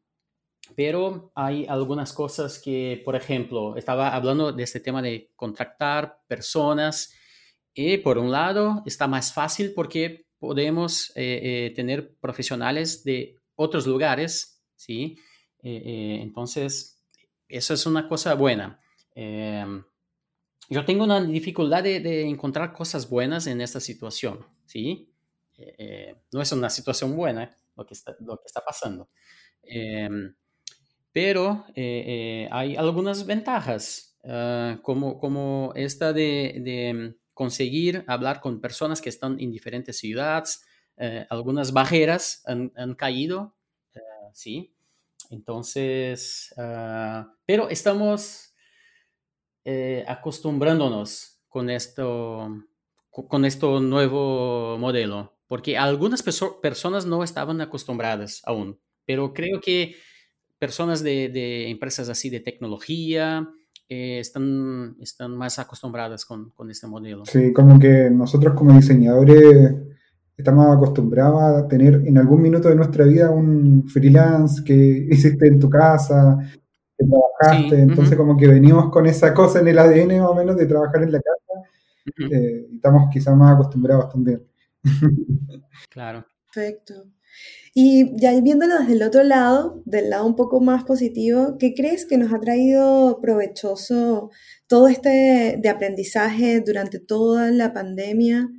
[0.74, 7.12] pero hay algunas cosas que, por ejemplo, estaba hablando de este tema de contratar personas.
[7.74, 13.87] Y por un lado, está más fácil porque podemos eh, eh, tener profesionales de otros
[13.87, 15.18] lugares, ¿sí?
[15.62, 17.02] Eh, entonces,
[17.48, 18.81] eso es una cosa buena.
[20.68, 25.09] Yo tengo una dificultad de, encontrar cosas buenas en esta situación, ¿sí?
[26.33, 29.09] no es una situación buena, lo que está, pasando.
[29.62, 30.35] Em,
[31.12, 39.01] pero eh, eh, hay algunas ventajas, ah, como, como esta de, conseguir hablar con personas
[39.01, 40.64] que están en diferentes ciudades.
[40.96, 43.55] Eh, algunas barreras han, han caído,
[44.33, 44.75] sí.
[45.31, 48.51] Entonces, ah, pero estamos
[50.07, 52.48] acostumbrándonos con esto,
[53.11, 56.22] con este nuevo modelo porque algunas
[56.62, 59.96] personas no estaban acostumbradas aún, pero creo que
[60.59, 63.46] personas de, empresas así de tecnología
[63.87, 67.27] eh, están, están más acostumbradas con, con, este modelo.
[67.27, 69.75] Sí, como que nosotros como diseñadores
[70.38, 74.75] estamos acostumbrados a tener en algún minuto de nuestra vida un freelance que
[75.11, 76.38] hiciste en tu casa,
[77.04, 80.56] que trabajaste, entonces como que venimos con esa cosa en el ADN más o menos
[80.56, 81.68] de trabajar en la casa,
[82.34, 84.42] eh, y estamos quizás más acostumbrados también.
[85.90, 86.26] Claro.
[86.52, 87.06] Perfecto.
[87.74, 92.04] Y ya viéndolo desde el otro lado, del lado un poco más positivo, ¿qué crees
[92.04, 94.30] que nos ha traído provechoso
[94.66, 98.50] todo este de aprendizaje durante toda la pandemia?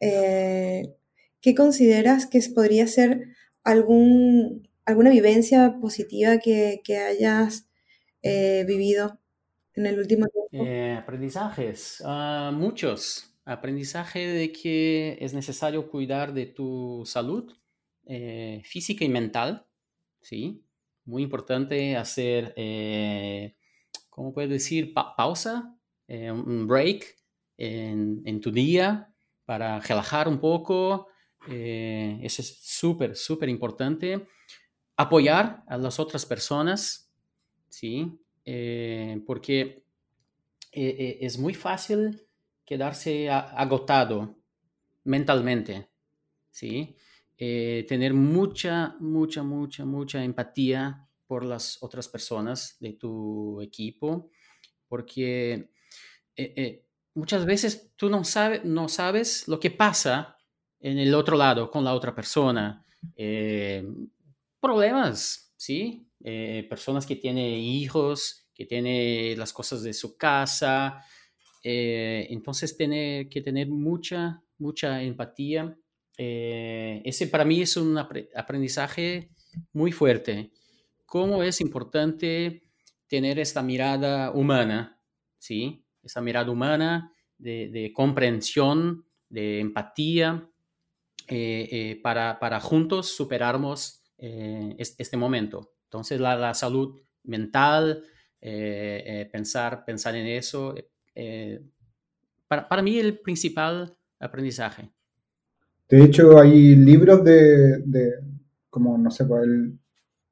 [0.00, 0.94] Eh,
[1.42, 3.28] ¿Qué consideras que podría ser
[3.64, 7.68] algún, alguna vivencia positiva que, hayas
[8.22, 9.18] eh, vivido
[9.74, 10.68] en el último tiempo?
[10.68, 17.52] Eh, aprendizajes, ah, muchos aprendizaje de que es necesario cuidar de tu salud
[18.06, 19.66] eh, física y mental,
[20.20, 20.62] ¿sí?
[21.04, 22.54] Muy importante hacer,
[24.08, 24.92] ¿cómo puedo decir?
[24.92, 25.74] pausa,
[26.06, 27.16] un break
[27.56, 29.12] en, tu día
[29.44, 31.08] para relajar un poco.
[31.48, 34.26] eso es súper, súper importante.
[35.00, 37.10] Apoyar a las otras personas,
[37.68, 38.18] ¿sí?
[39.26, 39.84] porque
[40.72, 42.20] es muy fácil
[42.64, 44.36] quedarse agotado
[45.04, 45.88] mentalmente,
[46.50, 46.96] ¿sí?
[47.42, 54.30] Eh, tener mucha, mucha, mucha, mucha empatía por las otras personas de tu equipo,
[54.86, 55.70] porque
[56.36, 58.22] eh, eh, muchas veces tú no,
[58.64, 60.36] no sabes lo que pasa
[60.80, 62.84] en el otro lado con la otra persona.
[64.60, 66.06] Problemas, ¿sí?
[66.68, 71.02] personas que tienen hijos, que tienen las cosas de su casa,
[71.62, 75.76] eh, entonces tiene que tener mucha, mucha empatía
[76.22, 79.30] ese para mí es un aprendizaje
[79.72, 80.50] muy fuerte.
[81.06, 82.62] Cómo es importante
[83.08, 85.00] tener esta mirada humana,
[85.38, 85.84] ¿sí?
[86.02, 90.46] Esa mirada humana de, comprensión, de empatía,
[92.02, 95.72] para, para, juntos superarnos este momento.
[95.84, 98.04] Entonces, la, salud mental,
[99.32, 100.74] pensar, pensar en eso,
[102.46, 104.90] para, para, mí el principal aprendizaje.
[105.88, 108.12] De hecho, hay libros de, de
[108.70, 109.78] como, no sé, pues, el,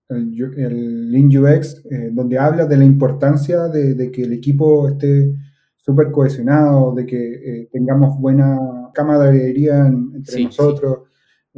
[0.09, 4.89] el, el Lean UX, eh, donde habla de la importancia de, de que el equipo
[4.89, 5.35] esté
[5.77, 11.09] súper cohesionado, de que eh, tengamos buena camaradería entre nosotros.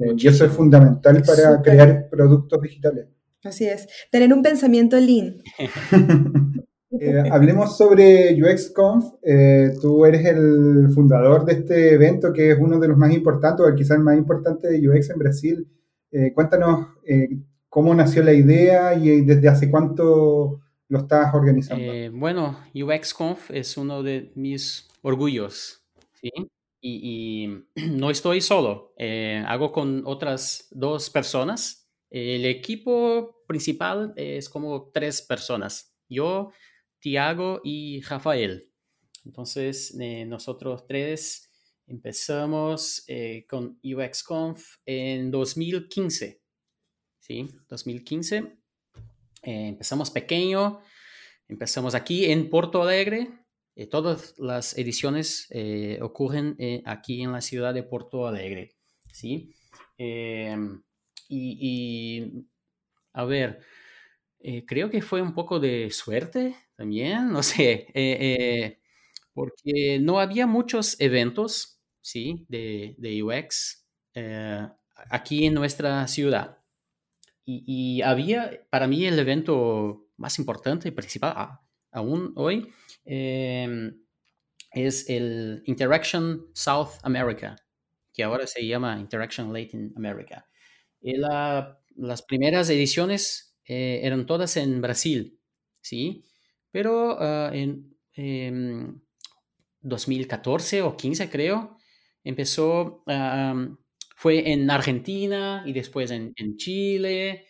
[0.01, 3.07] Eh, y eso es fundamental para crear productos digitales.
[3.45, 5.37] Así es, tener un pensamiento lean.
[6.99, 9.15] Eh, hablemos sobre UXConf.
[9.23, 13.65] Eh, tú eres el fundador de este evento que es uno de los más importantes,
[13.65, 15.69] o quizás el más importante de UX en Brasil.
[16.11, 16.89] Eh, cuéntanos
[17.69, 21.93] cómo nació la idea y desde hace cuánto lo estás organizando.
[22.13, 25.85] bueno, UXConf es uno de mis orgullos,
[26.21, 26.31] ¿sí?
[26.81, 28.95] Y, no estoy solo,
[29.47, 31.89] hago con otras dos personas.
[32.11, 35.95] El equipo principal es como tres personas.
[36.09, 36.51] Yo,
[36.99, 38.70] Tiago y Rafael.
[39.24, 41.51] Entonces, eh, nosotros tres
[41.87, 46.43] empezamos eh, con UXConf en 2015.
[47.18, 47.49] ¿Sí?
[47.68, 48.37] 2015.
[48.39, 50.81] Eh, empezamos pequeño.
[51.49, 53.28] Empezamos aquí en Porto Alegre.
[53.91, 55.49] Todas las ediciones
[56.01, 58.76] ocurren aquí en la ciudad de Porto Alegre.
[59.12, 59.55] ¿sí?
[61.28, 62.47] y,
[63.12, 63.61] a ver,
[64.66, 68.81] creo que fue un poco de suerte también, no sé, eh, eh,
[69.35, 72.47] porque no había muchos eventos, ¿sí?
[72.49, 74.66] De, UX eh,
[75.11, 76.57] aquí en nuestra ciudad.
[77.45, 81.59] Y, había, para mí, el evento más importante y principal
[81.93, 82.68] aún hoy
[83.05, 84.01] em,
[84.72, 87.57] es el Interaction South America,
[88.12, 90.47] que ahora se llama Interaction Latin America.
[91.01, 95.41] Y las primeras ediciones eran todas en Brasil,
[95.80, 96.24] ¿sí?
[96.70, 99.03] Pero ah, en
[99.82, 101.76] 2014 o 15 creo,
[102.24, 103.03] empezó,
[104.16, 107.47] fue en Argentina y después en, Chile.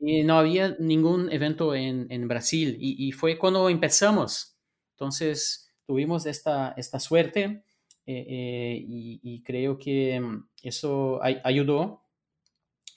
[0.00, 4.56] Y no había ningún evento en, Brasil y, fue cuando empezamos.
[4.92, 7.64] Entonces tuvimos esta, esta suerte
[8.06, 12.02] eh, eh, y, creo que mm, eso ayudó.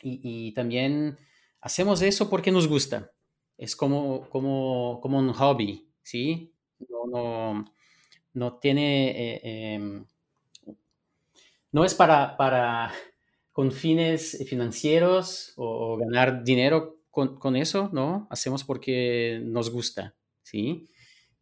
[0.02, 1.18] y también
[1.62, 3.14] hacemos eso porque nos gusta
[3.58, 6.54] es como, como, como un hobby, ¿sí?
[6.90, 7.66] No,
[8.34, 10.06] no, tiene, eh, em,
[11.72, 12.92] no es para, para
[13.54, 18.28] con fines financieros o, ganar dinero con, eso, ¿no?
[18.30, 20.90] Hacemos porque nos gusta, ¿sí?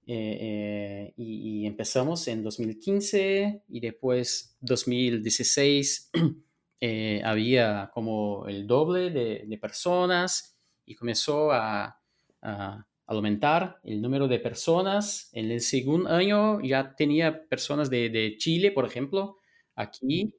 [0.06, 6.12] Eh, eh, y, empezamos en 2015 y después 2016
[7.24, 12.02] había como el doble de, de personas y comenzó a,
[12.42, 15.30] a aumentar el número de personas.
[15.34, 19.38] En el segundo año ya tenía personas de, Chile, por ejemplo,
[19.76, 20.36] aquí,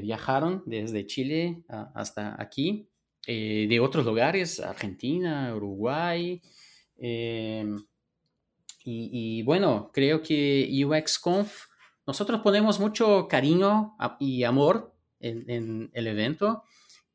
[0.00, 1.62] viajaron desde Chile
[1.94, 2.88] hasta aquí,
[3.26, 6.40] eh, de otros lugares, Argentina, Uruguay.
[6.98, 7.84] Em,
[8.84, 11.64] y, bueno, creo que UXConf,
[12.06, 16.62] nosotros ponemos mucho cariño y amor en, el evento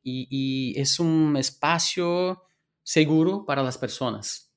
[0.02, 2.42] y es un espacio
[2.82, 4.52] seguro para las personas.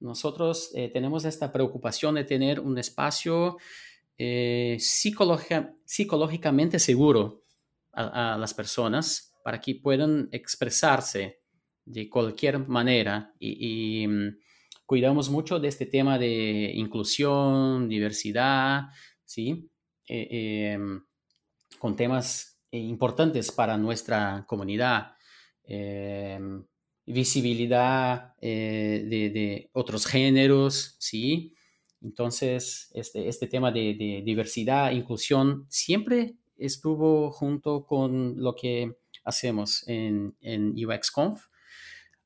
[0.00, 3.58] Nosotros eh, tenemos esta preocupación de tener un espacio
[4.16, 7.42] eh, psicológicamente seguro
[7.92, 11.40] a, las personas para que puedan expresarse
[11.84, 14.38] de cualquier manera y, mm,
[14.86, 18.88] cuidamos mucho de este tema de inclusión, diversidad,
[19.24, 19.70] ¿sí?
[20.08, 21.02] Eh, em,
[21.78, 25.14] con temas importantes para nuestra comunidad.
[25.64, 26.64] Em,
[27.06, 31.54] visibilidad eh, de, otros géneros, ¿sí?
[32.00, 40.34] Entonces, este, este tema de, diversidad, inclusión, siempre estuvo junto con lo que hacemos en,
[40.40, 41.46] en UXConf.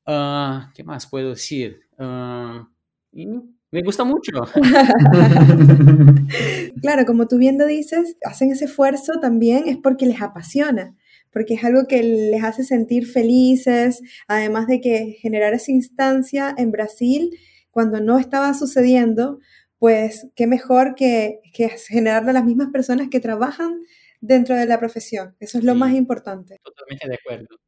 [0.05, 1.81] Ah, ¿Qué más puedo decir?
[1.97, 2.67] Ah,
[3.11, 4.31] me gusta mucho.
[6.81, 10.95] claro, como tú bien dices, hacen ese esfuerzo también es porque les apasiona
[11.35, 16.71] porque es algo que les hace sentir felices, además de que generar esa instancia en
[16.71, 17.37] Brasil
[17.71, 19.39] cuando no estaba sucediendo,
[19.77, 23.79] pues qué mejor que, que generarlo a las mismas personas que trabajan
[24.25, 25.35] dentro de la profesión.
[25.39, 26.59] Eso es lo más importante.
[26.63, 27.59] Totalmente de acuerdo.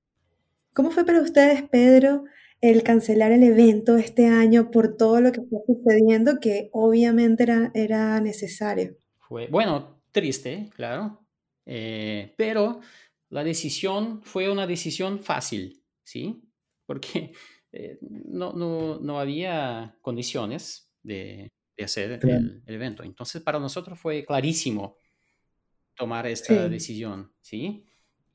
[0.74, 2.26] ¿Cómo fue para ustedes, Pedro,
[2.62, 7.72] el cancelar el evento este año por todo lo que está sucediendo, que obviamente era,
[7.74, 8.98] era necesario?
[9.18, 11.26] Fue, bueno, triste, claro,
[11.66, 12.80] eh, pero
[13.30, 16.42] la decisión fue una decisión fácil, ¿sí?
[16.86, 17.34] Porque
[17.72, 23.04] eh, no, no, no, había condiciones de, de hacer el, evento.
[23.04, 24.98] Entonces, para nosotros fue clarísimo
[25.98, 27.88] tomar esta decisión, ¿sí?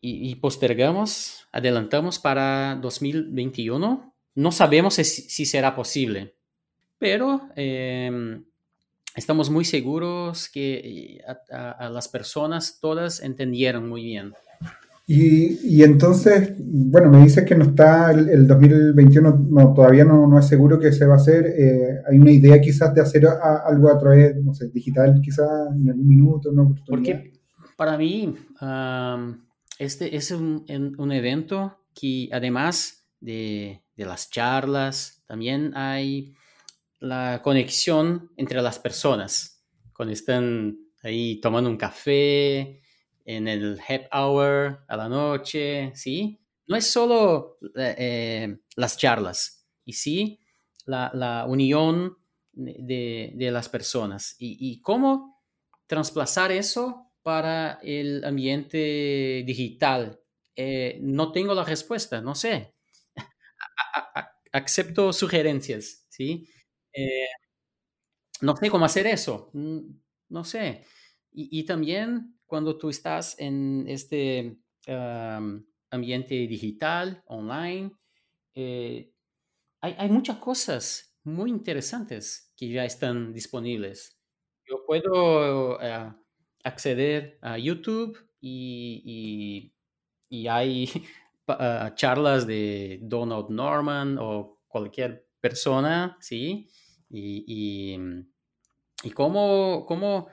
[0.04, 4.12] y, postergamos, adelantamos para 2021.
[4.34, 6.34] No sabemos si, será posible,
[6.98, 8.44] pero em,
[9.14, 11.20] estamos muy seguros que eh,
[11.52, 14.32] a, las personas todas entendieron muy bien.
[15.06, 20.48] Y, entonces, bueno, me dices que no está el, 2021, no, todavía no, no, es
[20.48, 21.46] seguro que se va a hacer.
[21.46, 25.90] Eh, ¿Hay una idea quizás de hacer algo a través, no sé, digital quizás en
[25.90, 26.50] algún minuto?
[26.50, 26.74] ¿no?
[26.86, 27.41] Porque
[27.76, 28.34] para mí,
[29.78, 36.34] este es un, evento que además de, las charlas, también hay
[36.98, 39.64] la conexión entre las personas.
[39.94, 42.80] Cuando están ahí tomando un café,
[43.24, 46.40] en el happy hour a la noche, ¿sí?
[46.66, 50.40] No es solo eh, las charlas, y sí
[50.86, 52.16] la, unión
[52.52, 54.36] de, las personas.
[54.38, 55.42] Y, y cómo
[55.86, 60.20] trasplazar eso para el ambiente digital?
[60.56, 62.74] Eh, no tengo la respuesta, no sé.
[64.52, 66.46] acepto sugerencias, ¿sí?
[66.92, 67.26] Eh,
[68.42, 69.80] no sé cómo hacer eso, mm,
[70.28, 70.84] no sé.
[71.34, 74.58] Y, también cuando tú estás en este
[75.90, 77.90] ambiente digital, online,
[78.54, 79.10] eh,
[79.80, 84.20] hay, hay, muchas cosas muy interesantes que ya están disponibles.
[84.68, 85.78] Yo puedo
[86.62, 89.72] acceder a YouTube y,
[90.48, 90.88] hay
[91.48, 96.68] ah, charlas de Donald Norman o cualquier persona, ¿sí?
[97.10, 97.98] Y,
[99.04, 100.28] y, cómo, cómo,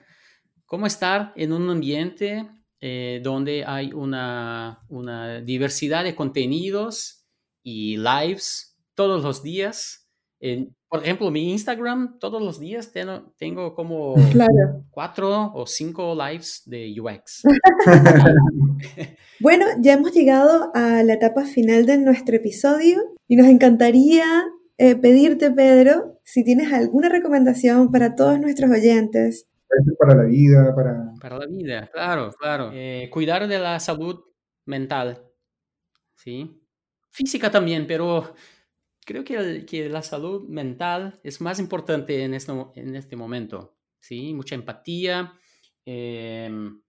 [0.66, 2.50] cómo, estar en un ambiente
[2.80, 7.26] eh, donde hay una, una diversidad de contenidos
[7.64, 10.09] y lives todos los días
[10.90, 14.16] por ejemplo, mi Instagram, todos los días tengo, tengo como
[14.90, 17.44] cuatro o cinco lives de UX.
[19.40, 24.26] bueno, ya hemos llegado a la etapa final de nuestro episodio y nos encantaría
[24.78, 29.48] eh, pedirte, Pedro, si tienes alguna recomendación para todos nuestros oyentes.
[30.00, 31.14] Para la vida, para...
[31.22, 32.72] Para la vida, claro, claro.
[32.74, 34.22] Eh, cuidar de la salud
[34.66, 35.22] mental,
[36.16, 36.64] ¿sí?
[37.12, 38.34] Física también, pero
[39.10, 44.36] creo que, que, la salud mental es más importante en este, en este momento, ¿sí?
[44.36, 45.34] Mucha empatía,
[45.84, 46.80] em,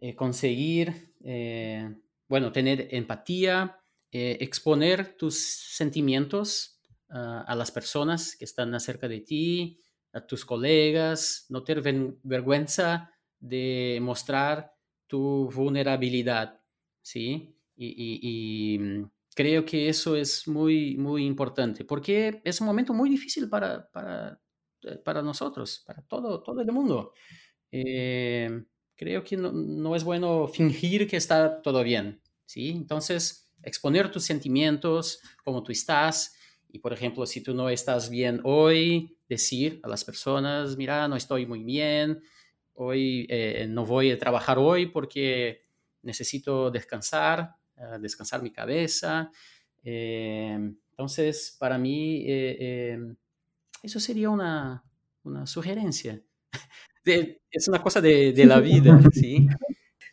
[0.00, 1.94] eh, conseguir, eh,
[2.26, 3.78] bueno, tener empatía,
[4.12, 9.78] eh, exponer tus sentimientos ah, a las personas que están acerca de ti,
[10.14, 11.82] a tus colegas, no tener
[12.22, 14.72] vergüenza de mostrar
[15.06, 16.62] tu vulnerabilidad,
[17.02, 17.58] ¿sí?
[17.76, 19.04] y, y
[19.34, 24.40] Creo que eso es muy, muy importante, porque es un momento muy difícil para, para,
[24.82, 27.14] eh, para nosotros, para todo, todo el mundo.
[27.70, 28.64] Eh,
[28.94, 32.70] creo que no, no, es bueno fingir que está todo bien, ¿sí?
[32.70, 36.36] Entonces, exponer tus sentimientos, cómo tú estás,
[36.68, 41.16] y por ejemplo, si tú no estás bien hoy, decir a las personas, mira, no
[41.16, 42.22] estoy muy bien,
[42.74, 45.64] hoy eh, no voy a trabajar hoy porque
[46.02, 47.56] necesito descansar,
[48.00, 49.30] descansar mi cabeza.
[49.84, 50.58] Eh,
[50.90, 52.98] entonces, para mí, eh, eh,
[53.82, 54.84] eso sería una,
[55.24, 56.22] una sugerencia.
[57.50, 59.46] es una cosa de, de la vida, ¿sí?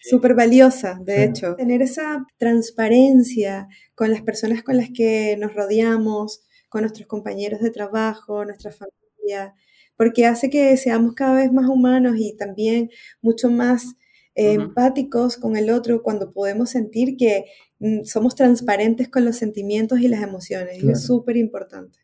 [0.01, 1.55] Súper valiosa, de hecho.
[1.55, 7.69] Tener esa transparencia con las personas con las que nos rodeamos, con nuestros compañeros de
[7.69, 9.53] trabajo, nuestra familia,
[9.97, 12.89] porque hace que seamos cada vez más humanos y también
[13.21, 13.95] mucho más
[14.39, 17.45] empáticos con el otro cuando podemos sentir que
[17.79, 20.81] mm, somos transparentes con los sentimientos y las emociones.
[20.81, 21.99] Y es súper importante.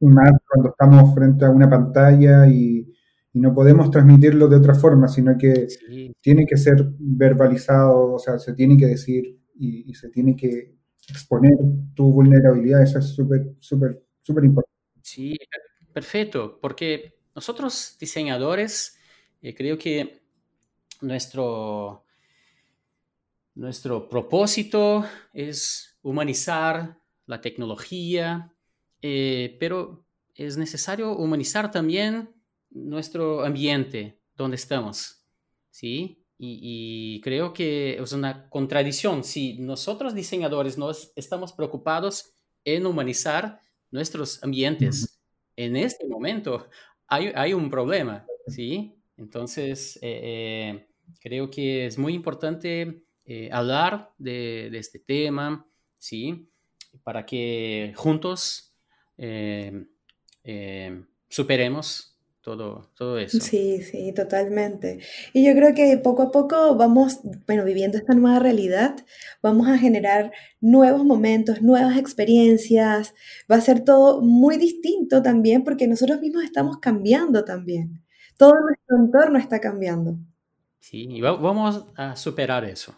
[0.00, 2.88] Y más cuando estamos frente a una pantalla y,
[3.34, 5.66] no podemos transmitirlo de otra forma, sino que
[6.20, 10.74] tiene que ser verbalizado, o sea, se tiene que decir y, se tiene que
[11.08, 11.54] exponer
[11.94, 12.82] tu vulnerabilidad.
[12.82, 14.78] Eso es súper, súper, súper importante.
[15.00, 15.38] Sí,
[15.94, 18.98] perfecto, porque nosotros diseñadores,
[19.40, 20.21] eh, creo que
[21.02, 22.04] nuestro,
[23.54, 28.54] nuestro propósito es humanizar la tecnología,
[29.00, 32.34] eh, pero es necesario humanizar también
[32.70, 35.26] nuestro ambiente donde estamos,
[35.70, 36.22] ¿sí?
[36.44, 39.22] y, creo que es una contradicción.
[39.22, 42.34] Si nosotros diseñadores nos estamos preocupados
[42.64, 43.60] en humanizar
[43.92, 45.20] nuestros ambientes,
[45.54, 46.66] en este momento
[47.06, 48.92] hay, hay un problema, ¿sí?
[49.16, 50.86] Entonces, eh, eh,
[51.20, 55.66] creo que es muy importante eh, hablar de, de, este tema,
[55.98, 56.48] ¿sí?
[57.04, 58.74] Para que juntos
[61.28, 63.38] superemos todo, todo eso.
[63.40, 64.98] Sí, sí, totalmente.
[65.32, 68.96] Y yo creo que poco a poco vamos, bueno, viviendo esta nueva realidad,
[69.42, 73.14] vamos a generar nuevos momentos, nuevas experiencias,
[73.50, 78.02] va a ser todo muy distinto también porque nosotros mismos estamos cambiando también.
[78.36, 80.18] Todo nuestro entorno está cambiando.
[80.82, 82.92] Sí, y vamos a superar eso.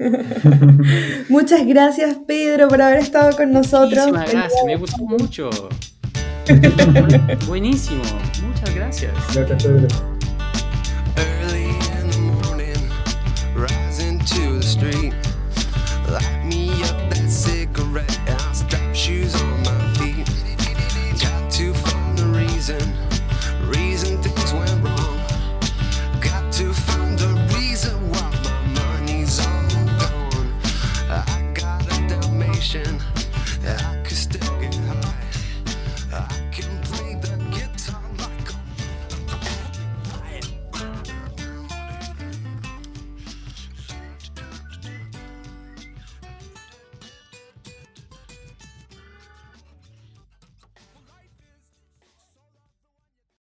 [1.28, 4.08] Muchas gracias, Pedro, por haber estado con nosotros.
[4.08, 5.48] Muchísimas gracias, me gustó mucho.
[7.46, 8.02] Buenísimo,
[8.42, 9.12] muchas gracias.
[9.32, 10.09] Gracias, Pedro.